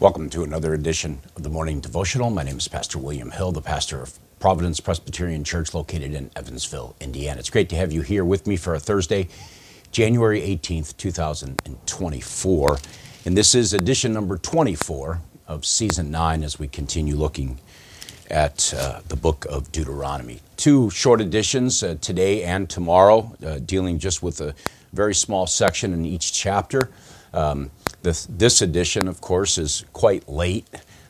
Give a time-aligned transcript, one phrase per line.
[0.00, 2.30] Welcome to another edition of the Morning Devotional.
[2.30, 6.96] My name is Pastor William Hill, the pastor of Providence Presbyterian Church located in Evansville,
[7.02, 7.38] Indiana.
[7.38, 9.28] It's great to have you here with me for a Thursday,
[9.92, 12.78] January 18th, 2024.
[13.26, 17.60] And this is edition number 24 of season 9 as we continue looking
[18.30, 20.40] at uh, the book of Deuteronomy.
[20.56, 24.54] Two short editions uh, today and tomorrow, uh, dealing just with a
[24.94, 26.88] very small section in each chapter.
[27.34, 27.70] Um,
[28.02, 30.66] this, this edition, of course, is quite late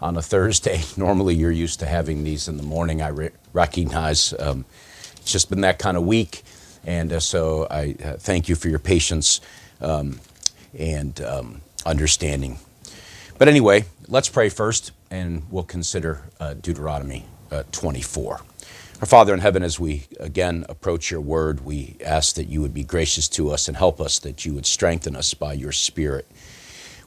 [0.00, 0.82] on a Thursday.
[0.96, 3.02] Normally, you're used to having these in the morning.
[3.02, 4.64] I re- recognize um,
[5.16, 6.42] it's just been that kind of week,
[6.84, 9.40] and uh, so I uh, thank you for your patience
[9.80, 10.20] um,
[10.78, 12.58] and um, understanding.
[13.38, 18.40] But anyway, let's pray first, and we'll consider uh, Deuteronomy uh, 24.
[19.00, 22.72] Our Father in heaven, as we again approach your word, we ask that you would
[22.72, 26.30] be gracious to us and help us, that you would strengthen us by your Spirit.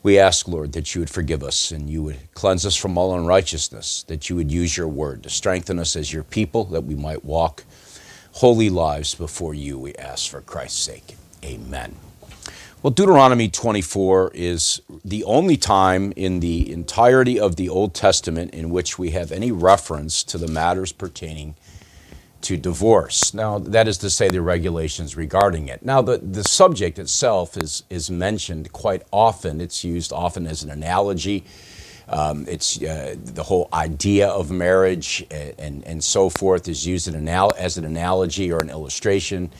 [0.03, 3.17] We ask, Lord, that you would forgive us and you would cleanse us from all
[3.17, 6.95] unrighteousness, that you would use your word to strengthen us as your people, that we
[6.95, 7.63] might walk
[8.33, 11.15] holy lives before you, we ask for Christ's sake.
[11.43, 11.95] Amen.
[12.83, 18.69] Well, Deuteronomy 24 is the only time in the entirety of the Old Testament in
[18.69, 21.55] which we have any reference to the matters pertaining
[22.47, 23.33] to divorce.
[23.33, 25.83] Now, that is to say, the regulations regarding it.
[25.83, 29.59] Now, the, the subject itself is, is mentioned quite often.
[29.59, 31.43] It's used often as an analogy.
[32.07, 37.15] Um, it's uh, the whole idea of marriage and, and, so forth is used an
[37.15, 39.51] anal- as an analogy or an illustration.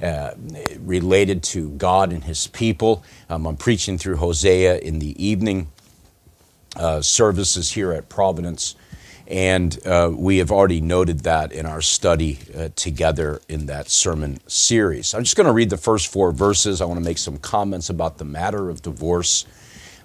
[0.00, 0.30] Uh,
[0.78, 3.02] related to God and His people.
[3.28, 5.72] Um, I'm preaching through Hosea in the evening
[6.76, 8.76] uh, services here at Providence.
[9.28, 14.40] And uh, we have already noted that in our study uh, together in that sermon
[14.48, 15.12] series.
[15.12, 16.80] I'm just going to read the first four verses.
[16.80, 19.44] I want to make some comments about the matter of divorce,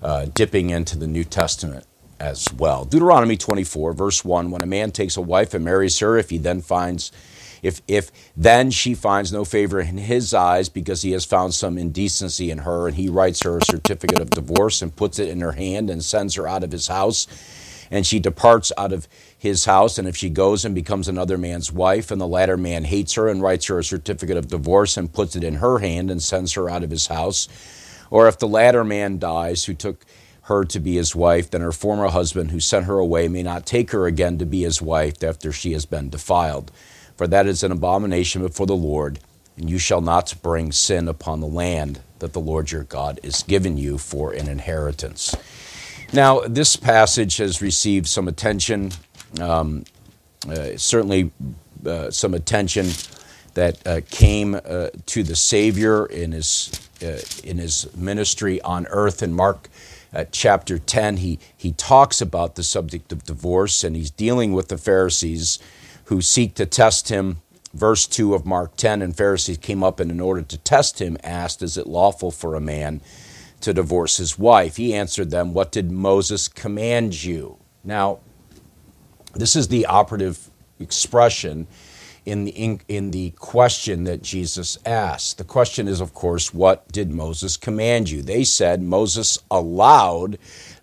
[0.02, 1.86] uh, dipping into the New Testament
[2.20, 2.84] as well.
[2.84, 6.38] Deuteronomy 24, verse 1 When a man takes a wife and marries her, if he
[6.38, 7.12] then finds
[7.64, 11.78] if, if then she finds no favor in his eyes because he has found some
[11.78, 15.40] indecency in her, and he writes her a certificate of divorce and puts it in
[15.40, 17.26] her hand and sends her out of his house,
[17.94, 20.00] and she departs out of his house.
[20.00, 23.30] And if she goes and becomes another man's wife, and the latter man hates her
[23.30, 26.54] and writes her a certificate of divorce and puts it in her hand and sends
[26.54, 27.48] her out of his house,
[28.10, 30.06] or if the latter man dies who took
[30.48, 33.66] her to be his wife, then her former husband who sent her away may not
[33.66, 36.72] take her again to be his wife after she has been defiled.
[37.16, 39.20] For that is an abomination before the Lord,
[39.56, 43.44] and you shall not bring sin upon the land that the Lord your God is
[43.44, 45.36] given you for an inheritance.
[46.14, 48.92] Now, this passage has received some attention,
[49.42, 49.84] um,
[50.48, 51.32] uh, certainly
[51.84, 52.90] uh, some attention
[53.56, 56.70] that uh, came uh, to the Savior in his,
[57.02, 59.24] uh, in his ministry on earth.
[59.24, 59.70] In Mark
[60.14, 64.68] uh, chapter 10, he, he talks about the subject of divorce and he's dealing with
[64.68, 65.58] the Pharisees
[66.06, 67.38] who seek to test him.
[67.74, 71.18] Verse 2 of Mark 10 and Pharisees came up and, in order to test him,
[71.24, 73.02] asked, Is it lawful for a man
[73.64, 74.78] to divorce his wife.
[74.78, 77.58] He answered them, What did Moses command you?
[77.84, 78.20] Now,
[79.34, 81.68] this is the operative expression
[82.26, 85.38] in the, in, in, the question that Jesus asked.
[85.38, 88.22] The question is, of course, what did Moses command you?
[88.22, 90.38] They said Moses allowed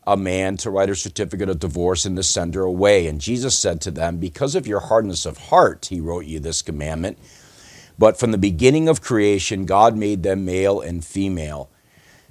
[0.06, 3.06] a man to write a certificate of divorce and to send her away.
[3.06, 6.60] And Jesus said to them, Because of your hardness of heart, he wrote you this
[6.60, 7.18] commandment.
[7.98, 11.70] But from the beginning of creation, God made them male and female.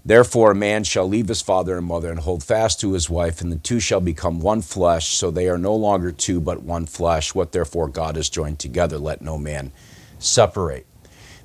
[0.05, 3.41] Therefore, a man shall leave his father and mother and hold fast to his wife,
[3.41, 5.09] and the two shall become one flesh.
[5.09, 7.35] So they are no longer two, but one flesh.
[7.35, 9.71] What therefore God has joined together, let no man
[10.17, 10.85] separate.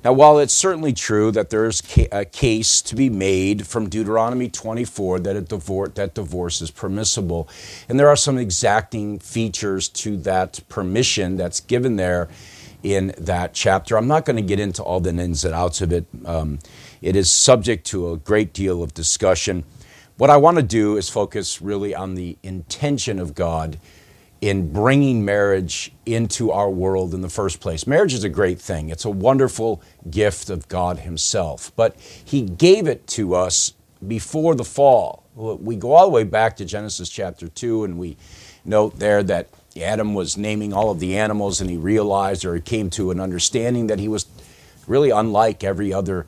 [0.03, 4.49] Now, while it's certainly true that there is a case to be made from Deuteronomy
[4.49, 7.49] 24 that, a divorce, that divorce is permissible,
[7.89, 12.29] and there are some exacting features to that permission that's given there
[12.85, 15.91] in that chapter, I'm not going to get into all the ins and outs of
[15.91, 16.05] it.
[16.23, 16.59] Um,
[17.05, 19.63] it is subject to a great deal of discussion.
[20.17, 23.77] What I want to do is focus really on the intention of God
[24.41, 27.85] in bringing marriage into our world in the first place.
[27.85, 32.87] Marriage is a great thing, it's a wonderful gift of God Himself, but He gave
[32.87, 33.73] it to us
[34.07, 35.25] before the fall.
[35.35, 38.17] We go all the way back to Genesis chapter 2, and we
[38.65, 39.49] note there that
[39.79, 43.19] Adam was naming all of the animals, and he realized or he came to an
[43.19, 44.25] understanding that he was
[44.87, 46.25] really unlike every other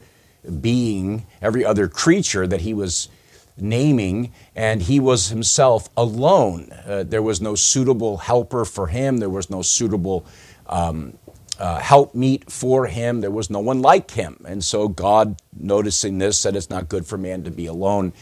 [0.61, 3.09] being, every other creature that he was
[3.57, 6.71] naming, and he was himself alone.
[6.85, 10.25] Uh, there was no suitable helper for him, there was no suitable
[10.67, 11.17] um,
[11.59, 14.37] uh, helpmeet for him, there was no one like him.
[14.47, 18.13] And so, God, noticing this, said it's not good for man to be alone.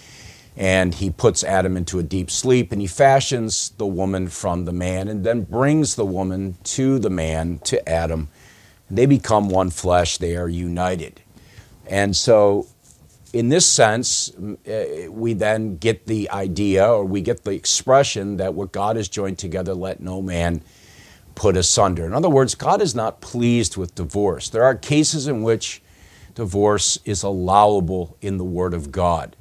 [0.58, 4.74] and he puts Adam into a deep sleep and he fashions the woman from the
[4.74, 8.30] man and then brings the woman to the man, to Adam.
[8.90, 11.22] They become one flesh, they are united.
[11.88, 12.68] And so,
[13.34, 18.54] in this sense, uh, we then get the idea or we get the expression that
[18.54, 20.62] what God has joined together, let no man
[21.36, 22.06] put asunder.
[22.06, 24.50] In other words, God is not pleased with divorce.
[24.50, 25.82] There are cases in which
[26.34, 29.36] divorce is allowable in the Word of God.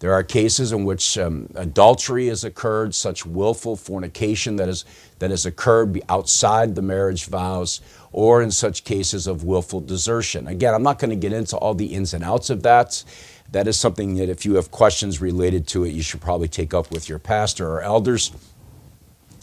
[0.00, 4.84] There are cases in which um, adultery has occurred, such willful fornication that, is,
[5.18, 7.80] that has occurred outside the marriage vows,
[8.12, 10.46] or in such cases of willful desertion.
[10.46, 13.02] Again, I'm not going to get into all the ins and outs of that.
[13.50, 16.74] That is something that if you have questions related to it, you should probably take
[16.74, 18.30] up with your pastor or elders.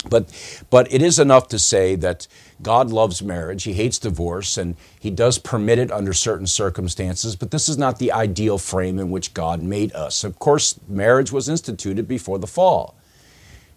[0.10, 0.32] But,
[0.70, 2.28] but it is enough to say that
[2.62, 3.64] God loves marriage.
[3.64, 8.00] He hates divorce, and He does permit it under certain circumstances, but this is not
[8.00, 10.24] the ideal frame in which God made us.
[10.24, 12.96] Of course, marriage was instituted before the fall.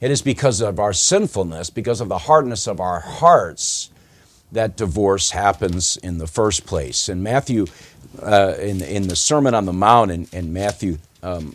[0.01, 3.91] It is because of our sinfulness, because of the hardness of our hearts,
[4.53, 7.09] that divorce happens in the first place.
[7.09, 7.67] In Matthew,
[8.23, 11.55] uh, in, in the Sermon on the Mount, in, in Matthew um,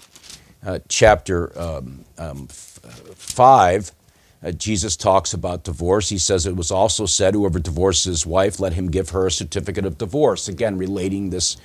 [0.66, 2.80] uh, chapter um, um, f-
[3.16, 3.92] 5,
[4.44, 6.10] uh, Jesus talks about divorce.
[6.10, 9.32] He says it was also said, whoever divorces his wife, let him give her a
[9.32, 10.48] certificate of divorce.
[10.48, 11.56] Again, relating this,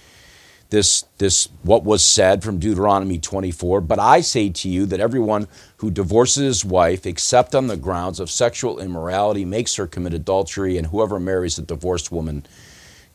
[0.70, 3.80] this, this, what was said from Deuteronomy 24.
[3.80, 5.48] But I say to you that everyone
[5.78, 10.76] who divorces his wife, except on the grounds of sexual immorality, makes her commit adultery,
[10.76, 12.46] and whoever marries a divorced woman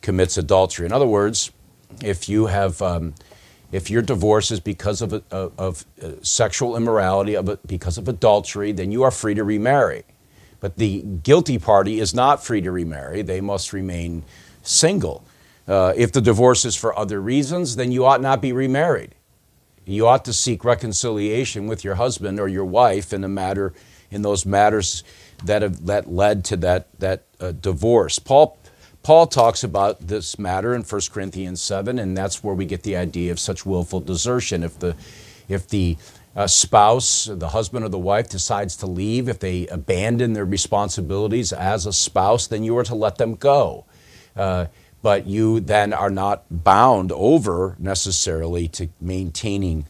[0.02, 0.84] commits adultery.
[0.84, 1.50] In other words,
[2.02, 3.14] if you have um,
[3.72, 8.72] if your divorce is because of, of, of uh, sexual immorality, of, because of adultery,
[8.72, 10.04] then you are free to remarry.
[10.60, 14.24] But the guilty party is not free to remarry, they must remain
[14.62, 15.24] single.
[15.66, 19.14] Uh, if the divorce is for other reasons, then you ought not be remarried.
[19.86, 23.74] You ought to seek reconciliation with your husband or your wife in a matter
[24.10, 25.04] in those matters
[25.44, 28.18] that have that led to that that uh, divorce.
[28.18, 28.56] Paul
[29.04, 32.96] Paul talks about this matter in 1 Corinthians 7, and that's where we get the
[32.96, 34.62] idea of such willful desertion.
[34.62, 34.96] If the,
[35.46, 35.98] if the
[36.34, 41.52] uh, spouse, the husband or the wife, decides to leave, if they abandon their responsibilities
[41.52, 43.84] as a spouse, then you are to let them go.
[44.34, 44.66] Uh,
[45.02, 49.86] but you then are not bound over necessarily to maintaining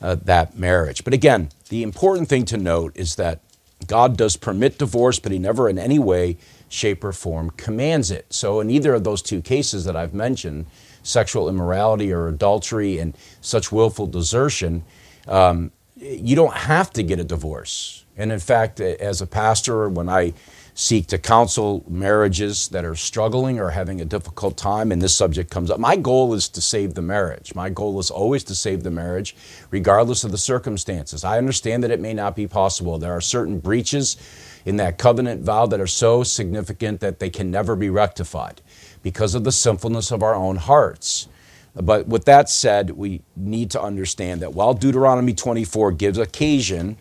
[0.00, 1.02] uh, that marriage.
[1.02, 3.40] But again, the important thing to note is that
[3.88, 6.36] God does permit divorce, but He never in any way
[6.72, 8.26] shape, or form commands it.
[8.30, 10.66] So, in either of those two cases that I've mentioned,
[11.02, 14.84] sexual immorality or adultery and such willful desertion,
[15.28, 18.04] um, you don't have to get a divorce.
[18.16, 20.34] And in fact, as a pastor, when I
[20.74, 25.50] seek to counsel marriages that are struggling or having a difficult time, and this subject
[25.50, 27.54] comes up, my goal is to save the marriage.
[27.54, 29.36] My goal is always to save the marriage,
[29.70, 31.24] regardless of the circumstances.
[31.24, 32.98] I understand that it may not be possible.
[32.98, 34.16] There are certain breaches
[34.64, 38.62] in that covenant vow that are so significant that they can never be rectified
[39.02, 41.28] because of the sinfulness of our own hearts.
[41.74, 46.98] But with that said, we need to understand that while Deuteronomy 24 gives occasion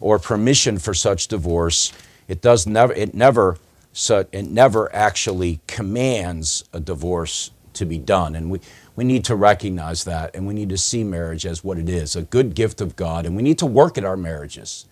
[0.00, 1.92] or permission for such divorce,
[2.28, 3.58] it does never it never
[3.92, 8.34] so it never actually commands a divorce to be done.
[8.34, 8.60] And we,
[8.94, 12.16] we need to recognize that and we need to see marriage as what it is,
[12.16, 14.86] a good gift of God, and we need to work at our marriages.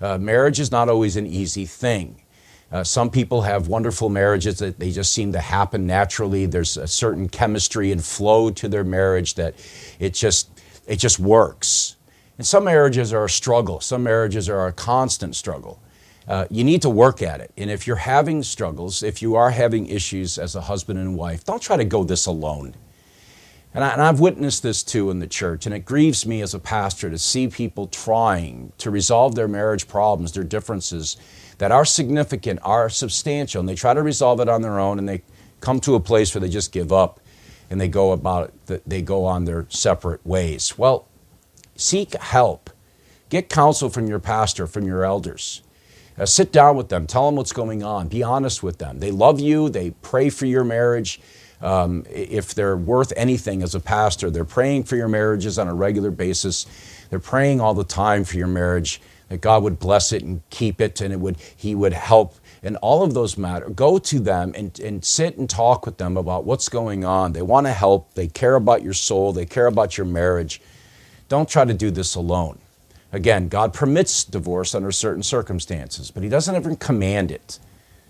[0.00, 2.22] Uh, marriage is not always an easy thing.
[2.72, 6.46] Uh, some people have wonderful marriages that they just seem to happen naturally.
[6.46, 9.54] There's a certain chemistry and flow to their marriage that
[10.00, 10.50] it just
[10.86, 11.96] it just works.
[12.38, 13.80] And some marriages are a struggle.
[13.80, 15.81] Some marriages are a constant struggle.
[16.28, 17.50] Uh, you need to work at it.
[17.56, 21.44] And if you're having struggles, if you are having issues as a husband and wife,
[21.44, 22.74] don't try to go this alone.
[23.74, 26.58] And, I, have witnessed this too in the church, and it grieves me as a
[26.58, 31.16] pastor to see people trying to resolve their marriage problems, their differences
[31.56, 35.08] that are significant, are substantial, and they try to resolve it on their own, and
[35.08, 35.22] they
[35.60, 37.20] come to a place where they just give up
[37.70, 40.76] and they go about it, they go on their separate ways.
[40.76, 41.08] Well,
[41.74, 42.68] seek help.
[43.30, 45.62] Get counsel from your pastor, from your elders.
[46.18, 48.98] Uh, sit down with them, tell them what's going on, be honest with them.
[48.98, 51.20] They love you, they pray for your marriage
[51.62, 55.74] um, if they're worth anything as a pastor, they're praying for your marriages on a
[55.74, 56.66] regular basis.
[57.08, 60.80] They're praying all the time for your marriage that God would bless it and keep
[60.80, 62.34] it, and it would He would help.
[62.64, 63.70] And all of those matter.
[63.70, 67.32] Go to them and, and sit and talk with them about what's going on.
[67.32, 68.14] They want to help.
[68.14, 69.32] They care about your soul.
[69.32, 70.60] They care about your marriage.
[71.28, 72.58] Don't try to do this alone.
[73.12, 77.58] Again, God permits divorce under certain circumstances, but He doesn't ever command it.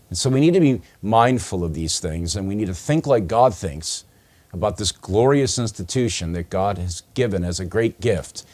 [0.09, 3.07] And so we need to be mindful of these things and we need to think
[3.07, 4.05] like God thinks
[4.53, 8.45] about this glorious institution that God has given as a great gift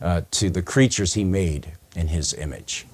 [0.00, 2.86] uh, to the creatures he made in his image.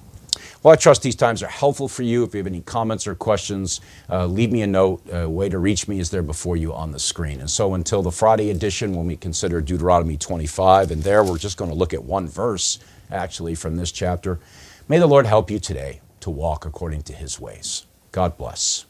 [0.65, 2.23] Well, I trust these times are helpful for you.
[2.23, 4.99] If you have any comments or questions, uh, leave me a note.
[5.11, 7.39] A way to reach me is there before you on the screen.
[7.39, 11.57] And so until the Friday edition, when we consider Deuteronomy 25, and there we're just
[11.57, 12.79] going to look at one verse
[13.11, 14.39] actually from this chapter,
[14.87, 17.85] may the Lord help you today to walk according to his ways.
[18.11, 18.87] God bless.